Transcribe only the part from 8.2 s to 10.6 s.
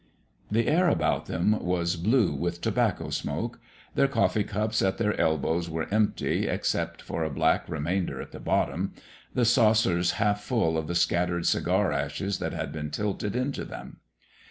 the bottom; the saucers half